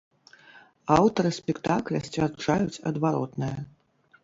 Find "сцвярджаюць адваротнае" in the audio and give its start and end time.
2.09-3.55